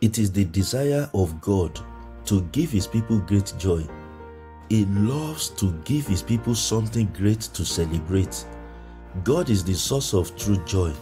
It 0.00 0.18
is 0.18 0.32
the 0.32 0.44
desire 0.46 1.10
of 1.12 1.40
God 1.42 1.78
to 2.24 2.40
give 2.52 2.70
his 2.70 2.86
people 2.86 3.18
great 3.18 3.52
joy. 3.58 3.86
He 4.70 4.86
loves 4.86 5.48
to 5.50 5.72
give 5.84 6.06
his 6.06 6.22
people 6.22 6.54
something 6.54 7.06
great 7.08 7.40
to 7.40 7.64
celebrate. 7.64 8.46
God 9.24 9.50
is 9.50 9.62
the 9.62 9.74
source 9.74 10.14
of 10.14 10.34
true 10.38 10.56
joy 10.64 10.92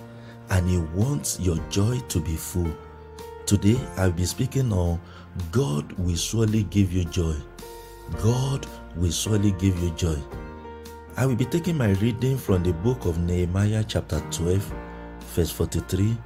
and 0.50 0.68
he 0.68 0.78
wants 0.98 1.38
your 1.38 1.58
joy 1.68 2.00
to 2.08 2.20
be 2.20 2.34
full. 2.34 2.72
Today 3.46 3.78
I'll 3.96 4.10
be 4.10 4.24
speaking 4.24 4.72
on 4.72 5.00
God 5.52 5.92
will 5.92 6.16
surely 6.16 6.64
give 6.64 6.92
you 6.92 7.04
joy. 7.04 7.36
God 8.22 8.66
will 8.96 9.12
surely 9.12 9.52
give 9.52 9.78
you 9.80 9.90
joy. 9.90 10.16
I 11.16 11.26
will 11.26 11.36
be 11.36 11.44
taking 11.44 11.76
my 11.76 11.90
reading 11.94 12.36
from 12.36 12.62
the 12.62 12.72
book 12.72 13.04
of 13.04 13.18
Nehemiah, 13.18 13.84
chapter 13.86 14.20
12, 14.30 14.74
verse 15.34 15.50
43. 15.50 16.16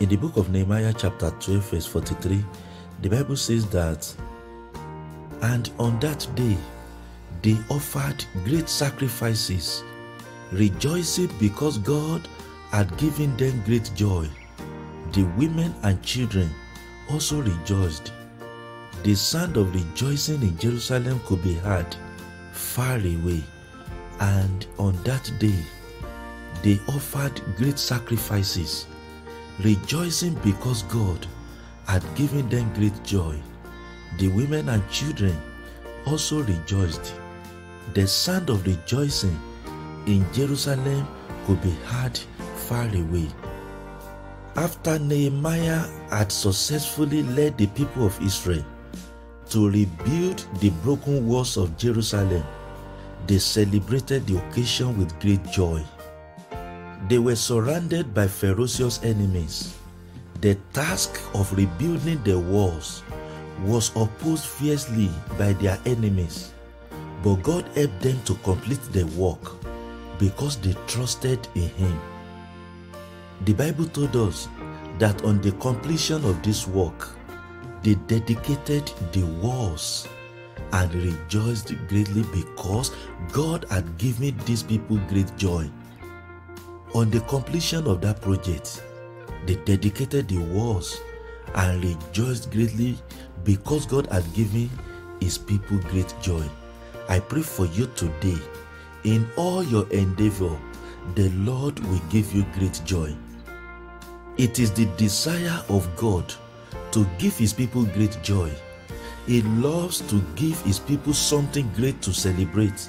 In 0.00 0.08
the 0.08 0.16
book 0.16 0.36
of 0.36 0.50
Nehemiah, 0.50 0.92
chapter 0.96 1.30
12, 1.40 1.70
verse 1.70 1.86
43, 1.86 2.44
the 3.02 3.08
Bible 3.08 3.36
says 3.36 3.66
that, 3.70 4.14
And 5.42 5.70
on 5.78 5.98
that 6.00 6.26
day 6.34 6.56
they 7.42 7.56
offered 7.70 8.24
great 8.44 8.68
sacrifices, 8.68 9.82
rejoicing 10.52 11.30
because 11.38 11.78
God 11.78 12.28
had 12.70 12.96
given 12.98 13.36
them 13.36 13.62
great 13.64 13.90
joy. 13.94 14.28
The 15.12 15.22
women 15.38 15.74
and 15.82 16.02
children 16.02 16.50
also 17.10 17.40
rejoiced. 17.42 18.12
The 19.02 19.14
sound 19.14 19.56
of 19.56 19.74
rejoicing 19.74 20.42
in 20.42 20.58
Jerusalem 20.58 21.20
could 21.26 21.42
be 21.42 21.54
heard 21.54 21.96
far 22.52 22.96
away. 22.96 23.42
And 24.18 24.66
on 24.78 25.00
that 25.04 25.30
day, 25.38 25.58
they 26.62 26.80
offered 26.88 27.40
great 27.56 27.78
sacrifices, 27.78 28.86
rejoicing 29.62 30.34
because 30.44 30.82
God 30.84 31.26
had 31.86 32.02
given 32.14 32.48
them 32.48 32.72
great 32.74 33.02
joy. 33.04 33.38
The 34.18 34.28
women 34.28 34.68
and 34.68 34.88
children 34.90 35.36
also 36.06 36.42
rejoiced. 36.42 37.14
The 37.94 38.06
sound 38.06 38.50
of 38.50 38.66
rejoicing 38.66 39.38
in 40.06 40.26
Jerusalem 40.32 41.06
could 41.46 41.60
be 41.62 41.70
heard 41.86 42.18
far 42.54 42.86
away. 42.88 43.28
After 44.56 44.98
Nehemiah 44.98 45.86
had 46.10 46.32
successfully 46.32 47.22
led 47.22 47.58
the 47.58 47.66
people 47.68 48.06
of 48.06 48.20
Israel 48.22 48.64
to 49.50 49.70
rebuild 49.70 50.46
the 50.60 50.70
broken 50.82 51.26
walls 51.26 51.56
of 51.56 51.76
Jerusalem, 51.76 52.44
they 53.26 53.38
celebrated 53.38 54.26
the 54.26 54.38
occasion 54.38 54.98
with 54.98 55.18
great 55.20 55.44
joy. 55.50 55.84
They 57.08 57.18
were 57.20 57.36
surrounded 57.36 58.12
by 58.12 58.26
ferocious 58.26 59.00
enemies. 59.04 59.78
The 60.40 60.56
task 60.72 61.20
of 61.34 61.52
rebuilding 61.56 62.22
the 62.24 62.38
walls 62.38 63.04
was 63.62 63.94
opposed 63.94 64.44
fiercely 64.44 65.10
by 65.38 65.52
their 65.54 65.78
enemies, 65.86 66.52
but 67.22 67.42
God 67.42 67.64
helped 67.74 68.00
them 68.00 68.20
to 68.24 68.34
complete 68.42 68.82
the 68.90 69.04
work 69.14 69.38
because 70.18 70.56
they 70.56 70.74
trusted 70.88 71.46
in 71.54 71.68
Him. 71.78 72.00
The 73.44 73.54
Bible 73.54 73.86
told 73.86 74.16
us 74.16 74.48
that 74.98 75.22
on 75.24 75.40
the 75.40 75.52
completion 75.52 76.24
of 76.24 76.42
this 76.42 76.66
work, 76.66 77.08
they 77.82 77.94
dedicated 78.10 78.90
the 79.12 79.22
walls 79.40 80.08
and 80.72 80.92
rejoiced 80.94 81.68
greatly 81.86 82.24
because 82.34 82.90
God 83.30 83.64
had 83.70 83.96
given 83.96 84.36
these 84.44 84.64
people 84.64 84.98
great 85.08 85.30
joy. 85.36 85.70
On 86.96 87.10
the 87.10 87.20
completion 87.20 87.86
of 87.88 88.00
that 88.00 88.22
project, 88.22 88.82
they 89.44 89.56
dedicated 89.66 90.28
the 90.28 90.38
walls 90.38 90.98
and 91.54 91.84
rejoiced 91.84 92.50
greatly 92.50 92.96
because 93.44 93.84
God 93.84 94.06
had 94.06 94.24
given 94.32 94.70
his 95.20 95.36
people 95.36 95.76
great 95.90 96.14
joy. 96.22 96.42
I 97.10 97.20
pray 97.20 97.42
for 97.42 97.66
you 97.66 97.84
today. 97.96 98.38
In 99.04 99.28
all 99.36 99.62
your 99.62 99.86
endeavor, 99.90 100.58
the 101.16 101.28
Lord 101.32 101.78
will 101.80 102.00
give 102.08 102.32
you 102.32 102.46
great 102.58 102.80
joy. 102.86 103.14
It 104.38 104.58
is 104.58 104.72
the 104.72 104.86
desire 104.96 105.62
of 105.68 105.94
God 105.96 106.32
to 106.92 107.06
give 107.18 107.36
his 107.36 107.52
people 107.52 107.84
great 107.84 108.18
joy. 108.22 108.50
He 109.26 109.42
loves 109.42 110.00
to 110.08 110.22
give 110.34 110.58
his 110.62 110.78
people 110.78 111.12
something 111.12 111.70
great 111.76 112.00
to 112.00 112.14
celebrate. 112.14 112.88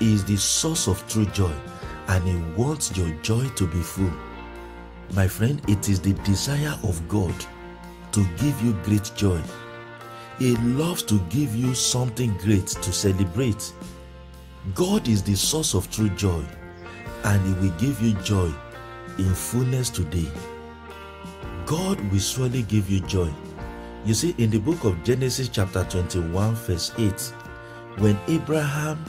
He 0.00 0.12
is 0.12 0.22
the 0.22 0.36
source 0.36 0.86
of 0.86 1.08
true 1.08 1.24
joy 1.26 1.54
and 2.12 2.28
he 2.28 2.36
wants 2.60 2.94
your 2.94 3.08
joy 3.22 3.48
to 3.56 3.66
be 3.66 3.80
full. 3.80 4.12
My 5.14 5.26
friend, 5.26 5.62
it 5.66 5.88
is 5.88 5.98
the 5.98 6.12
desire 6.24 6.78
of 6.82 7.08
God 7.08 7.34
to 8.12 8.26
give 8.36 8.60
you 8.60 8.74
great 8.84 9.10
joy. 9.16 9.40
He 10.38 10.54
loves 10.56 11.02
to 11.04 11.18
give 11.30 11.56
you 11.56 11.74
something 11.74 12.36
great 12.38 12.66
to 12.66 12.92
celebrate. 12.92 13.72
God 14.74 15.08
is 15.08 15.22
the 15.22 15.34
source 15.34 15.74
of 15.74 15.90
true 15.90 16.10
joy 16.10 16.44
and 17.24 17.46
he 17.46 17.66
will 17.66 17.74
give 17.78 18.02
you 18.02 18.12
joy 18.20 18.52
in 19.18 19.34
fullness 19.34 19.88
today. 19.88 20.30
God 21.64 21.98
will 22.10 22.18
surely 22.18 22.62
give 22.64 22.90
you 22.90 23.00
joy. 23.00 23.32
You 24.04 24.12
see, 24.12 24.34
in 24.36 24.50
the 24.50 24.58
book 24.58 24.84
of 24.84 25.02
Genesis, 25.02 25.48
chapter 25.48 25.84
21, 25.84 26.56
verse 26.56 26.92
8, 26.98 27.20
when 27.98 28.18
Abraham 28.28 29.02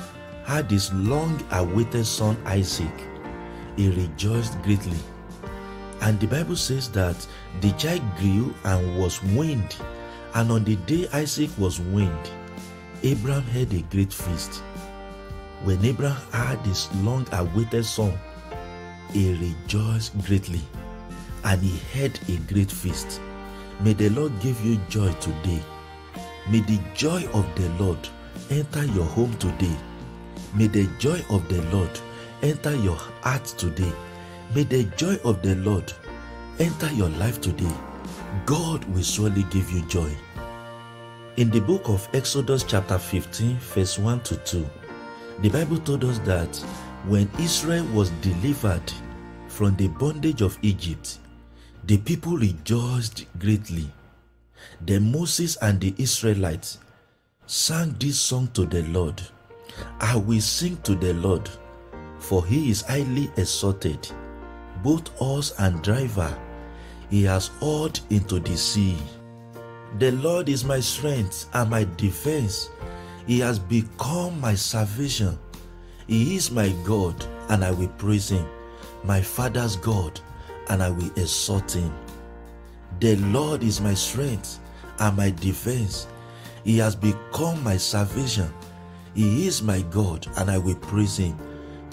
had 0.46 0.70
his 0.70 0.94
long 0.94 1.42
awaited 1.52 2.06
son 2.06 2.38
Isaac, 2.46 2.94
he 3.76 3.90
rejoiced 3.90 4.62
greatly. 4.62 4.98
And 6.02 6.20
the 6.20 6.28
Bible 6.28 6.56
says 6.56 6.90
that 6.92 7.28
the 7.62 7.72
child 7.74 8.02
grew 8.18 8.54
and 8.66 9.00
was 9.00 9.24
weaned. 9.24 9.76
And 10.36 10.52
on 10.52 10.64
the 10.64 10.76
day 10.76 11.08
Isaac 11.14 11.50
was 11.58 11.80
weaned, 11.80 12.32
Abraham 13.04 13.44
had 13.44 13.74
a 13.74 13.82
great 13.84 14.12
feast. 14.12 14.62
When 15.64 15.84
Abraham 15.86 16.22
had 16.32 16.60
his 16.66 16.94
long 16.96 17.26
awaited 17.32 17.86
son, 17.86 18.18
he 19.12 19.34
rejoiced 19.34 20.18
greatly 20.26 20.62
and 21.46 21.62
he 21.62 21.78
had 21.98 22.20
a 22.28 22.38
great 22.52 22.72
feast. 22.72 23.22
May 23.82 23.94
the 23.94 24.10
Lord 24.10 24.38
give 24.40 24.60
you 24.66 24.78
joy 24.90 25.12
today. 25.14 25.62
May 26.50 26.62
the 26.62 26.80
joy 26.94 27.26
of 27.34 27.46
the 27.56 27.70
Lord 27.82 28.00
enter 28.50 28.84
your 28.86 29.06
home 29.06 29.34
today. 29.38 29.76
May 30.56 30.68
the 30.68 30.88
joy 31.00 31.20
of 31.32 31.50
the 31.50 31.64
Lord 31.76 31.90
enter 32.44 32.76
your 32.76 32.98
heart 33.22 33.46
today. 33.46 33.92
May 34.54 34.62
the 34.62 34.84
joy 34.98 35.16
of 35.24 35.42
the 35.42 35.56
Lord 35.56 35.92
enter 36.60 36.92
your 36.94 37.10
life 37.10 37.42
today. 37.42 37.74
God 38.46 38.86
will 38.94 39.02
surely 39.02 39.44
give 39.50 39.72
you 39.72 39.82
joy. 39.88 40.12
In 41.38 41.50
the 41.50 41.60
book 41.60 41.90
of 41.90 42.08
Exodus, 42.14 42.64
chapter 42.64 43.00
15, 43.00 43.58
verse 43.58 43.98
1 43.98 44.20
to 44.22 44.36
2, 44.36 44.70
the 45.40 45.50
Bible 45.50 45.78
told 45.80 46.04
us 46.04 46.20
that 46.20 46.56
when 47.08 47.28
Israel 47.40 47.86
was 47.86 48.12
delivered 48.22 48.94
from 49.48 49.76
the 49.76 49.88
bondage 49.88 50.42
of 50.42 50.60
Egypt, 50.62 51.18
the 51.86 51.98
people 51.98 52.38
rejoiced 52.38 53.26
greatly. 53.40 53.90
Then 54.82 55.12
Moses 55.12 55.56
and 55.64 55.82
the 55.82 55.96
Israelites 55.98 56.78
sang 57.48 57.96
this 58.00 58.20
song 58.20 58.50
to 58.54 58.68
the 58.68 58.84
Lord 58.84 59.20
I 60.00 60.16
will 60.16 60.42
sing 60.42 60.78
to 60.84 60.96
the 60.96 61.14
Lord, 61.14 61.50
for 62.20 62.46
he 62.46 62.70
is 62.70 62.82
highly 62.82 63.32
exalted. 63.38 64.08
Both 64.84 65.08
horse 65.18 65.54
and 65.60 65.82
driver 65.82 66.38
he 67.14 67.24
has 67.24 67.50
hauled 67.60 68.00
into 68.10 68.40
the 68.40 68.58
sea. 68.58 68.98
The 70.00 70.12
Lord 70.14 70.50
is 70.50 70.66
my 70.66 70.80
strength 70.80 71.48
and 71.54 71.70
my 71.70 71.88
defense. 71.96 72.72
He 73.28 73.40
has 73.42 73.60
become 73.60 74.42
my 74.42 74.56
salvation. 74.56 75.38
He 76.08 76.36
is 76.36 76.50
my 76.50 76.70
God, 76.84 77.16
and 77.50 77.64
I 77.64 77.70
will 77.70 77.90
praise 78.00 78.30
him, 78.30 78.48
my 79.04 79.22
Father's 79.22 79.76
God, 79.76 80.20
and 80.70 80.82
I 80.82 80.90
will 80.90 81.12
exalt 81.16 81.74
him. 81.74 81.94
The 83.00 83.16
Lord 83.18 83.62
is 83.62 83.80
my 83.80 83.94
strength 83.94 84.60
and 85.00 85.16
my 85.16 85.30
defense. 85.30 86.08
He 86.64 86.80
has 86.80 86.96
become 86.96 87.64
my 87.64 87.78
salvation. 87.78 88.52
He 89.16 89.48
is 89.48 89.62
my 89.62 89.82
God, 89.84 90.28
and 90.38 90.50
I 90.50 90.58
will 90.58 90.76
praise 90.76 91.18
him, 91.18 91.38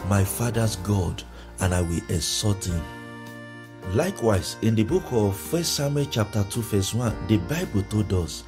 my 0.09 0.25
Father's 0.25 0.77
God, 0.77 1.23
and 1.61 1.75
I 1.75 1.83
will 1.83 2.01
exalt 2.09 2.65
him. 2.65 2.83
Likewise, 3.93 4.57
in 4.63 4.75
the 4.75 4.85
book 4.85 5.05
of 5.11 5.53
1 5.53 5.65
Samuel 5.65 6.07
chapter 6.11 6.45
2, 6.45 6.63
verse 6.63 6.95
1, 6.95 7.27
the 7.27 7.37
Bible 7.39 7.83
told 7.91 8.13
us 8.13 8.45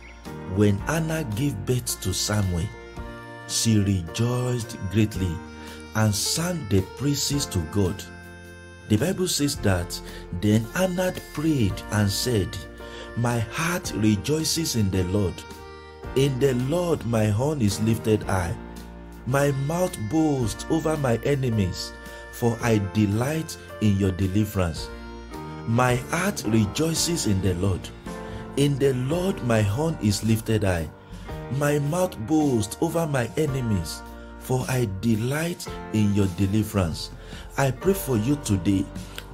when 0.54 0.80
Anna 0.88 1.24
gave 1.36 1.56
birth 1.66 2.00
to 2.00 2.14
Samuel, 2.14 2.66
she 3.48 3.78
rejoiced 3.78 4.78
greatly 4.90 5.36
and 5.94 6.14
sang 6.14 6.66
the 6.68 6.80
praises 6.96 7.44
to 7.46 7.58
God. 7.72 8.02
The 8.88 8.96
Bible 8.96 9.28
says 9.28 9.56
that 9.56 10.00
then 10.40 10.66
Anna 10.76 11.12
prayed 11.34 11.80
and 11.92 12.10
said, 12.10 12.48
My 13.16 13.40
heart 13.40 13.92
rejoices 13.96 14.76
in 14.76 14.90
the 14.90 15.04
Lord. 15.04 15.34
In 16.14 16.38
the 16.40 16.52
Lord 16.68 17.06
my 17.06 17.26
horn 17.26 17.62
is 17.62 17.80
lifted 17.80 18.22
high. 18.24 18.54
My 19.26 19.50
mouth 19.66 19.96
boasts 20.10 20.66
over 20.68 20.94
my 20.98 21.16
enemies, 21.24 21.94
for 22.32 22.58
I 22.60 22.82
delight 22.92 23.56
in 23.80 23.96
your 23.96 24.10
deliverance. 24.10 24.90
My 25.66 25.94
heart 26.12 26.44
rejoices 26.46 27.26
in 27.26 27.40
the 27.40 27.54
Lord. 27.54 27.80
In 28.58 28.78
the 28.78 28.92
Lord 28.92 29.42
my 29.44 29.62
horn 29.62 29.96
is 30.02 30.22
lifted 30.22 30.64
high. 30.64 30.90
My 31.56 31.78
mouth 31.78 32.18
boasts 32.26 32.76
over 32.82 33.06
my 33.06 33.30
enemies, 33.38 34.02
for 34.38 34.66
I 34.68 34.88
delight 35.00 35.66
in 35.94 36.12
your 36.12 36.26
deliverance. 36.36 37.08
I 37.56 37.70
pray 37.70 37.94
for 37.94 38.18
you 38.18 38.36
today. 38.44 38.84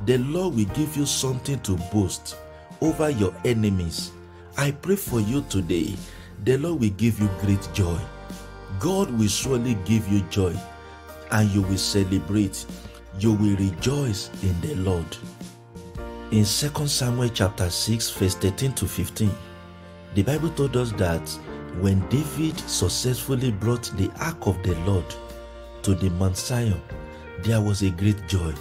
The 0.07 0.19
Lord 0.19 0.55
will 0.55 0.65
give 0.67 0.97
you 0.97 1.07
something 1.07 1.59
to 1.61 1.77
boast 1.93 2.37
over 2.81 3.11
your 3.11 3.35
enemies. 3.45 4.13
I 4.57 4.71
pray 4.71 4.95
for 4.95 5.21
you 5.21 5.45
today. 5.49 5.97
The 6.45 6.57
Lord 6.57 6.81
will 6.81 6.91
give 6.91 7.21
you 7.21 7.29
great 7.41 7.69
joy. 7.73 7.99
God 8.79 9.11
will 9.19 9.29
surely 9.29 9.75
give 9.85 10.07
you 10.09 10.21
joy 10.31 10.57
and 11.31 11.49
you 11.51 11.63
will 11.63 11.79
celebrate. 11.79 12.65
You 13.19 13.33
will 13.33 13.57
rejoice 13.57 14.31
in 14.43 14.61
the 14.61 14.75
Lord. 14.77 15.17
In 16.31 16.45
2 16.45 16.87
Samuel 16.87 17.31
chapter 17.31 17.69
6, 17.71 18.11
verse 18.11 18.35
13 18.37 18.73
to 18.75 18.87
15, 18.87 19.31
the 20.15 20.23
Bible 20.23 20.51
told 20.51 20.77
us 20.77 20.93
that 20.93 21.29
when 21.81 22.07
David 22.09 22.59
successfully 22.61 23.51
brought 23.51 23.91
the 23.97 24.11
ark 24.21 24.47
of 24.47 24.63
the 24.63 24.75
Lord 24.81 25.05
to 25.83 25.95
the 25.95 26.11
Mount 26.11 26.37
Zion, 26.37 26.81
there 27.43 27.61
was 27.61 27.83
a 27.83 27.91
great 27.91 28.27
joy. 28.29 28.53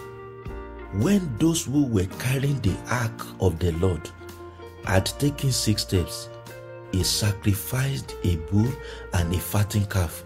When 0.93 1.35
those 1.37 1.65
who 1.65 1.85
were 1.85 2.05
carrying 2.19 2.59
the 2.61 2.75
ark 2.89 3.25
of 3.39 3.59
the 3.59 3.71
Lord 3.73 4.09
had 4.85 5.05
taken 5.05 5.51
six 5.51 5.81
steps, 5.83 6.29
he 6.91 7.03
sacrificed 7.03 8.15
a 8.23 8.37
bull 8.51 8.71
and 9.13 9.33
a 9.33 9.39
fattened 9.39 9.89
calf. 9.89 10.23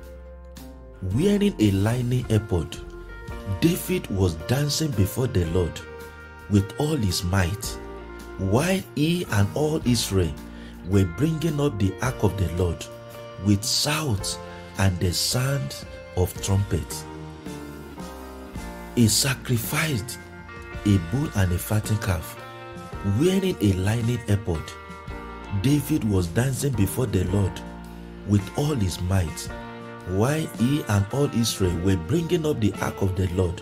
Wearing 1.14 1.56
a 1.60 1.72
lining 1.72 2.26
ephod, 2.30 2.78
David 3.60 4.08
was 4.12 4.36
dancing 4.48 4.92
before 4.92 5.28
the 5.28 5.46
Lord 5.48 5.80
with 6.50 6.72
all 6.80 6.96
his 6.96 7.24
might, 7.24 7.66
while 8.38 8.82
he 8.96 9.26
and 9.32 9.48
all 9.56 9.82
Israel 9.88 10.34
were 10.88 11.06
bringing 11.18 11.60
up 11.60 11.78
the 11.80 11.94
ark 12.02 12.24
of 12.24 12.38
the 12.38 12.52
Lord 12.62 12.86
with 13.46 13.66
shouts 13.66 14.38
and 14.78 14.98
the 15.00 15.14
sound 15.14 15.76
of 16.18 16.34
trumpets. 16.42 17.04
He 18.96 19.08
sacrificed 19.08 20.20
a 20.86 20.98
bull 21.12 21.30
and 21.36 21.52
a 21.52 21.58
fattened 21.58 22.02
calf, 22.02 22.38
wearing 23.20 23.56
a 23.62 23.74
lining 23.74 24.20
ephod. 24.28 24.64
David 25.62 26.04
was 26.06 26.28
dancing 26.28 26.74
before 26.74 27.06
the 27.06 27.26
Lord 27.26 27.52
with 28.28 28.42
all 28.58 28.76
his 28.76 29.02
might, 29.02 29.50
while 30.08 30.48
he 30.58 30.84
and 30.88 31.06
all 31.12 31.30
Israel 31.36 31.78
were 31.80 31.98
bringing 31.98 32.46
up 32.46 32.60
the 32.60 32.74
ark 32.82 33.02
of 33.02 33.16
the 33.16 33.28
Lord 33.34 33.62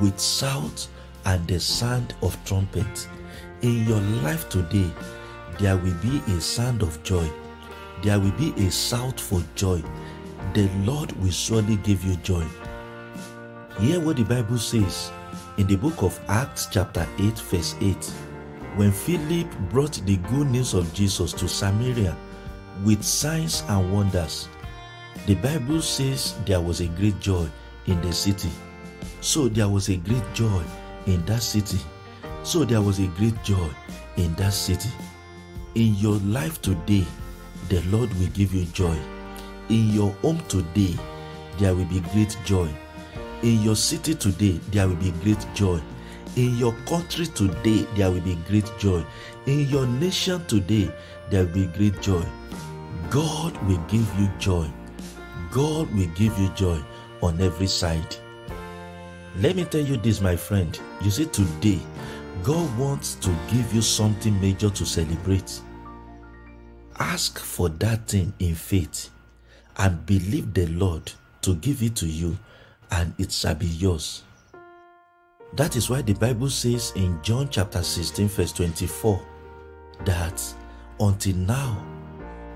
with 0.00 0.20
shouts 0.20 0.88
and 1.24 1.46
the 1.46 1.60
sound 1.60 2.14
of 2.22 2.36
trumpets. 2.44 3.08
In 3.62 3.86
your 3.86 4.00
life 4.22 4.48
today, 4.48 4.90
there 5.58 5.76
will 5.76 5.94
be 6.02 6.20
a 6.32 6.40
sound 6.40 6.82
of 6.82 7.02
joy. 7.04 7.30
There 8.02 8.18
will 8.18 8.32
be 8.32 8.52
a 8.56 8.70
shout 8.70 9.20
for 9.20 9.42
joy. 9.54 9.82
The 10.54 10.68
Lord 10.84 11.12
will 11.22 11.30
surely 11.30 11.76
give 11.76 12.04
you 12.04 12.16
joy. 12.16 12.44
Hear 13.78 14.00
what 14.00 14.16
the 14.16 14.24
Bible 14.24 14.58
says 14.58 15.12
in 15.56 15.66
the 15.66 15.76
book 15.76 16.02
of 16.02 16.18
Acts, 16.28 16.66
chapter 16.66 17.06
8, 17.18 17.38
verse 17.38 17.76
8. 17.80 18.12
When 18.74 18.90
Philip 18.90 19.50
brought 19.68 20.00
the 20.06 20.16
good 20.16 20.46
news 20.46 20.72
of 20.72 20.94
Jesus 20.94 21.34
to 21.34 21.46
Samaria 21.46 22.16
with 22.84 23.02
signs 23.02 23.62
and 23.68 23.92
wonders, 23.92 24.48
the 25.26 25.34
Bible 25.34 25.82
says 25.82 26.34
there 26.46 26.60
was 26.60 26.80
a 26.80 26.88
great 26.88 27.20
joy 27.20 27.46
in 27.86 28.00
the 28.00 28.14
city. 28.14 28.48
So 29.20 29.48
there 29.48 29.68
was 29.68 29.90
a 29.90 29.96
great 29.96 30.24
joy 30.32 30.62
in 31.06 31.22
that 31.26 31.42
city. 31.42 31.78
So 32.44 32.64
there 32.64 32.80
was 32.80 32.98
a 32.98 33.08
great 33.08 33.34
joy 33.44 33.68
in 34.16 34.34
that 34.36 34.54
city. 34.54 34.88
In 35.74 35.94
your 35.96 36.16
life 36.20 36.62
today, 36.62 37.04
the 37.68 37.82
Lord 37.82 38.12
will 38.14 38.28
give 38.28 38.54
you 38.54 38.64
joy. 38.66 38.96
In 39.68 39.90
your 39.90 40.12
home 40.22 40.40
today, 40.48 40.96
there 41.58 41.74
will 41.74 41.84
be 41.84 42.00
great 42.14 42.38
joy. 42.46 42.70
In 43.42 43.60
your 43.60 43.76
city 43.76 44.14
today, 44.14 44.60
there 44.70 44.88
will 44.88 44.96
be 44.96 45.10
great 45.22 45.46
joy. 45.54 45.78
In 46.34 46.56
your 46.56 46.72
country 46.86 47.26
today, 47.26 47.86
there 47.94 48.10
will 48.10 48.22
be 48.22 48.36
great 48.48 48.70
joy. 48.78 49.04
In 49.44 49.68
your 49.68 49.86
nation 49.86 50.44
today, 50.46 50.90
there 51.28 51.44
will 51.44 51.52
be 51.52 51.66
great 51.66 52.00
joy. 52.00 52.24
God 53.10 53.54
will 53.68 53.82
give 53.88 54.08
you 54.18 54.30
joy. 54.38 54.66
God 55.50 55.94
will 55.94 56.08
give 56.14 56.38
you 56.38 56.48
joy 56.54 56.80
on 57.20 57.38
every 57.40 57.66
side. 57.66 58.16
Let 59.40 59.56
me 59.56 59.66
tell 59.66 59.82
you 59.82 59.98
this, 59.98 60.22
my 60.22 60.34
friend. 60.36 60.78
You 61.02 61.10
see, 61.10 61.26
today, 61.26 61.80
God 62.42 62.78
wants 62.78 63.14
to 63.16 63.28
give 63.50 63.74
you 63.74 63.82
something 63.82 64.40
major 64.40 64.70
to 64.70 64.86
celebrate. 64.86 65.60
Ask 66.98 67.38
for 67.38 67.68
that 67.68 68.08
thing 68.08 68.32
in 68.38 68.54
faith 68.54 69.10
and 69.76 70.04
believe 70.06 70.54
the 70.54 70.66
Lord 70.68 71.12
to 71.42 71.56
give 71.56 71.82
it 71.82 71.94
to 71.96 72.06
you, 72.06 72.38
and 72.90 73.12
it 73.18 73.32
shall 73.32 73.54
be 73.54 73.66
yours. 73.66 74.22
That 75.54 75.76
is 75.76 75.90
why 75.90 76.00
the 76.00 76.14
Bible 76.14 76.48
says 76.48 76.92
in 76.96 77.20
John 77.22 77.48
chapter 77.50 77.82
16, 77.82 78.28
verse 78.28 78.52
24, 78.52 79.20
that 80.06 80.42
until 80.98 81.36
now 81.36 81.84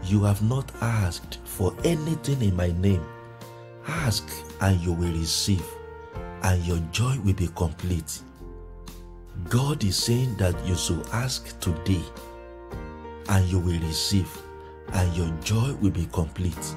you 0.02 0.24
have 0.24 0.42
not 0.42 0.72
asked 0.80 1.38
for 1.44 1.76
anything 1.84 2.40
in 2.40 2.56
my 2.56 2.72
name. 2.78 3.04
Ask 3.86 4.28
and 4.62 4.80
you 4.80 4.92
will 4.92 5.12
receive, 5.12 5.64
and 6.42 6.64
your 6.64 6.78
joy 6.90 7.18
will 7.22 7.34
be 7.34 7.48
complete. 7.54 8.20
God 9.50 9.84
is 9.84 9.96
saying 9.96 10.34
that 10.38 10.54
you 10.66 10.74
should 10.74 11.06
ask 11.12 11.60
today 11.60 12.02
and 13.28 13.44
you 13.46 13.58
will 13.58 13.78
receive, 13.80 14.30
and 14.94 15.14
your 15.14 15.28
joy 15.42 15.74
will 15.82 15.90
be 15.90 16.08
complete. 16.12 16.74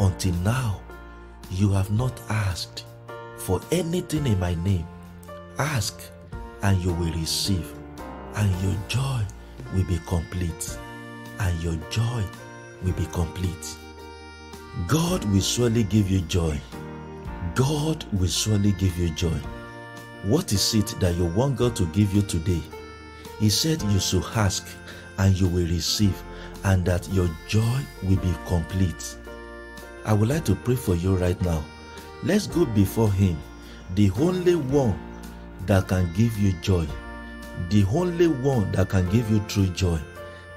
Until 0.00 0.34
now, 0.36 0.80
you 1.50 1.70
have 1.72 1.90
not 1.90 2.18
asked 2.30 2.86
for 3.36 3.60
anything 3.70 4.26
in 4.26 4.40
my 4.40 4.54
name. 4.64 4.86
Ask 5.58 6.00
and 6.62 6.78
you 6.78 6.92
will 6.94 7.12
receive, 7.12 7.72
and 8.36 8.50
your 8.62 8.76
joy 8.86 9.22
will 9.74 9.84
be 9.84 9.98
complete. 10.06 10.78
And 11.40 11.60
your 11.62 11.74
joy 11.90 12.24
will 12.82 12.92
be 12.92 13.06
complete. 13.06 13.76
God 14.86 15.24
will 15.26 15.40
surely 15.40 15.82
give 15.84 16.10
you 16.10 16.20
joy. 16.22 16.60
God 17.54 18.04
will 18.12 18.28
surely 18.28 18.72
give 18.72 18.96
you 18.98 19.10
joy. 19.10 19.38
What 20.24 20.52
is 20.52 20.74
it 20.74 20.94
that 21.00 21.16
you 21.16 21.26
want 21.26 21.56
God 21.56 21.74
to 21.76 21.86
give 21.86 22.12
you 22.12 22.22
today? 22.22 22.62
He 23.40 23.50
said 23.50 23.82
you 23.82 23.98
should 23.98 24.24
ask 24.36 24.66
and 25.18 25.38
you 25.38 25.48
will 25.48 25.66
receive, 25.66 26.20
and 26.64 26.84
that 26.84 27.08
your 27.12 27.28
joy 27.48 27.80
will 28.04 28.16
be 28.16 28.32
complete. 28.46 29.16
I 30.04 30.12
would 30.12 30.28
like 30.28 30.44
to 30.44 30.54
pray 30.54 30.76
for 30.76 30.94
you 30.94 31.16
right 31.16 31.40
now. 31.42 31.64
Let's 32.22 32.46
go 32.46 32.64
before 32.64 33.10
Him, 33.10 33.36
the 33.96 34.12
only 34.20 34.54
one 34.54 34.98
that 35.68 35.86
can 35.86 36.10
give 36.14 36.36
you 36.38 36.52
joy, 36.60 36.86
the 37.68 37.84
only 37.94 38.26
one 38.26 38.72
that 38.72 38.88
can 38.88 39.08
give 39.10 39.30
you 39.30 39.38
true 39.40 39.66
joy. 39.68 40.00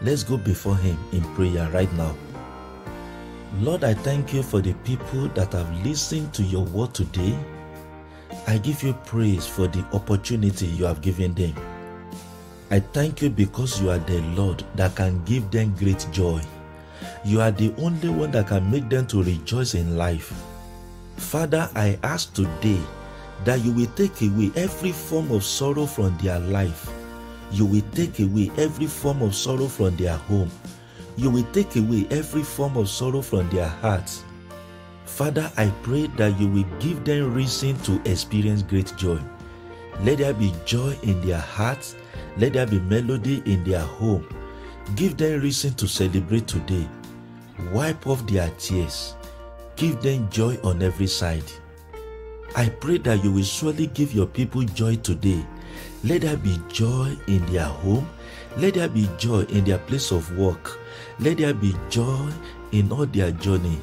Let's 0.02 0.24
go 0.24 0.38
before 0.38 0.78
Him 0.78 0.98
in 1.12 1.22
prayer 1.36 1.70
right 1.70 1.92
now. 1.94 2.16
Lord, 3.60 3.84
I 3.84 3.94
thank 3.94 4.34
you 4.34 4.42
for 4.42 4.62
the 4.62 4.74
people 4.86 5.28
that 5.30 5.52
have 5.52 5.86
listened 5.86 6.34
to 6.36 6.44
your 6.44 6.64
word 6.64 6.94
today. 6.94 7.38
I 8.48 8.58
give 8.58 8.82
you 8.82 8.94
praise 9.06 9.46
for 9.46 9.68
the 9.68 9.86
opportunity 9.92 10.68
you 10.68 10.86
have 10.86 11.02
given 11.02 11.34
them. 11.34 11.54
I 12.72 12.80
thank 12.80 13.22
you 13.22 13.30
because 13.30 13.82
you 13.82 13.90
are 13.90 14.00
the 14.00 14.22
Lord 14.38 14.64
that 14.76 14.96
can 14.96 15.22
give 15.26 15.52
them 15.52 15.76
great 15.78 16.08
joy. 16.14 16.42
You 17.26 17.42
are 17.42 17.52
the 17.52 17.74
only 17.78 18.08
one 18.08 18.32
that 18.32 18.48
can 18.48 18.72
make 18.72 18.88
them 18.88 19.06
to 19.08 19.22
rejoice 19.22 19.76
in 19.76 19.98
life. 19.98 20.34
Father, 21.18 21.70
I 21.76 22.00
ask 22.02 22.34
today 22.34 22.80
that 23.44 23.64
you 23.64 23.72
will 23.72 23.92
take 23.96 24.22
away 24.22 24.52
every 24.56 24.92
form 24.92 25.32
of 25.32 25.44
sorrow 25.44 25.86
from 25.86 26.18
their 26.18 26.40
life. 26.40 26.90
You 27.52 27.66
will 27.66 27.84
take 27.94 28.20
away 28.20 28.52
every 28.58 28.88
form 28.88 29.22
of 29.22 29.36
sorrow 29.36 29.68
from 29.68 29.96
their 29.98 30.16
home. 30.16 30.50
You 31.18 31.30
will 31.30 31.48
take 31.52 31.76
away 31.76 32.08
every 32.10 32.44
form 32.44 32.78
of 32.78 32.88
sorrow 32.88 33.22
from 33.22 33.50
their 33.50 33.68
hearts. 33.68 34.24
Father, 35.06 35.52
I 35.58 35.68
pray 35.84 36.08
that 36.18 36.40
you 36.40 36.48
will 36.48 36.68
give 36.80 37.04
them 37.04 37.34
reason 37.34 37.78
to 37.80 38.02
experience 38.10 38.62
great 38.64 38.96
joy. 38.96 39.20
Let 40.04 40.20
there 40.20 40.34
be 40.34 40.54
joy 40.66 40.98
in 41.04 41.20
their 41.22 41.40
hearts. 41.40 41.96
Let 42.38 42.54
there 42.54 42.66
be 42.66 42.80
melody 42.80 43.44
in 43.46 43.64
their 43.64 43.82
home. 43.82 44.28
Give 44.96 45.18
them 45.18 45.42
reason 45.42 45.74
to 45.76 45.88
celebrate 45.88 46.48
today. 46.48 46.88
Wipe 47.72 48.08
off 48.08 48.26
their 48.26 48.50
tears. 48.58 49.16
Give 49.76 50.02
them 50.02 50.30
joy 50.30 50.58
on 50.64 50.82
every 50.82 51.08
side. 51.08 51.44
I 52.56 52.68
pray 52.68 52.98
that 53.00 53.24
you 53.24 53.32
will 53.32 53.44
surely 53.44 53.88
give 53.88 54.14
your 54.14 54.26
people 54.26 54.64
joy 54.64 54.98
today. 54.98 55.46
Let 56.04 56.22
there 56.22 56.38
be 56.38 56.60
joy 56.68 57.16
in 57.28 57.46
their 57.46 57.66
home. 57.66 58.10
Let 58.58 58.74
there 58.74 58.90
be 58.90 59.10
joy 59.18 59.42
in 59.44 59.64
their 59.64 59.78
place 59.78 60.12
of 60.12 60.36
work. 60.38 60.78
Let 61.20 61.38
there 61.38 61.54
be 61.54 61.74
joy 61.90 62.30
in 62.72 62.92
all 62.92 63.06
their 63.06 63.32
journey. 63.32 63.80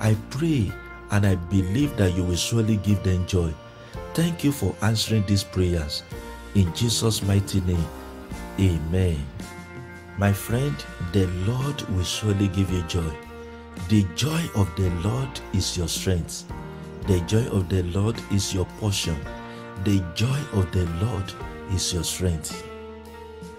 I 0.00 0.16
pray 0.30 0.72
and 1.10 1.26
I 1.26 1.34
believe 1.34 1.96
that 1.96 2.14
you 2.14 2.24
will 2.24 2.36
surely 2.36 2.76
give 2.78 3.02
them 3.02 3.26
joy. 3.26 3.52
Thank 4.14 4.44
you 4.44 4.52
for 4.52 4.74
answering 4.80 5.26
these 5.26 5.44
prayers. 5.44 6.02
In 6.54 6.72
Jesus' 6.74 7.22
mighty 7.22 7.60
name, 7.62 7.86
amen. 8.58 9.18
My 10.18 10.32
friend, 10.32 10.74
the 11.12 11.26
Lord 11.46 11.82
will 11.90 12.04
surely 12.04 12.48
give 12.48 12.70
you 12.70 12.80
joy. 12.82 13.12
The 13.88 14.04
joy 14.14 14.42
of 14.54 14.74
the 14.76 14.88
Lord 15.04 15.28
is 15.52 15.76
your 15.76 15.88
strength. 15.88 16.44
The 17.06 17.20
joy 17.20 17.46
of 17.56 17.68
the 17.68 17.84
Lord 17.84 18.20
is 18.32 18.52
your 18.52 18.64
portion. 18.80 19.16
The 19.84 20.02
joy 20.16 20.40
of 20.54 20.72
the 20.72 20.86
Lord 21.00 21.32
is 21.70 21.94
your 21.94 22.02
strength. 22.02 22.66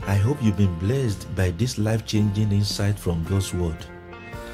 I 0.05 0.15
hope 0.15 0.43
you've 0.43 0.57
been 0.57 0.77
blessed 0.79 1.33
by 1.33 1.51
this 1.51 1.77
life 1.77 2.05
changing 2.05 2.51
insight 2.51 2.99
from 2.99 3.23
God's 3.23 3.53
Word. 3.53 3.77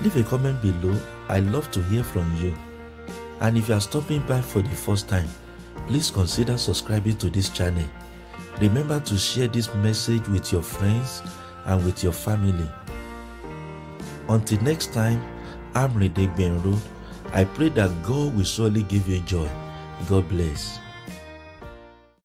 Leave 0.04 0.16
a 0.18 0.24
comment 0.24 0.62
below. 0.62 0.96
I 1.28 1.40
love 1.40 1.72
to 1.72 1.82
hear 1.86 2.04
from 2.04 2.38
you. 2.38 2.56
And 3.40 3.58
if 3.58 3.68
you 3.68 3.74
are 3.74 3.82
stopping 3.82 4.22
by 4.28 4.42
for 4.42 4.62
the 4.62 4.70
first 4.70 5.10
time, 5.10 5.28
please 5.88 6.12
consider 6.12 6.56
subscribing 6.56 7.18
to 7.18 7.32
this 7.32 7.50
channel. 7.50 7.88
Remember 8.62 9.00
to 9.00 9.18
share 9.18 9.48
this 9.48 9.74
message 9.76 10.28
with 10.28 10.52
your 10.52 10.62
friends 10.62 11.24
and 11.66 11.84
with 11.84 12.04
your 12.04 12.14
family. 12.14 12.70
Until 14.30 14.62
next 14.62 14.94
time, 14.94 15.20
I'm 15.74 15.96
Rin 15.96 16.14
Degbenro. 16.14 16.80
I 17.34 17.46
pray 17.46 17.70
that 17.70 17.90
God 18.04 18.36
will 18.36 18.44
surely 18.46 18.84
give 18.84 19.10
you 19.10 19.20
joy. 19.22 19.50
God 20.08 20.30
bless. 20.30 20.80